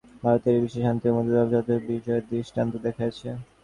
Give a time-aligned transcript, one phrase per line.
[0.21, 3.29] ভারতই ঐ বিষয়ে শান্তি ও মৃদুতারূপ যথার্থ বীর্যের দৃষ্টান্ত দেখাইয়াছে।